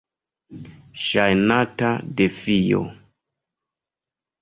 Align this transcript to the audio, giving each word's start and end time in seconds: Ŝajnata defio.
Ŝajnata 1.09 1.91
defio. 2.23 2.83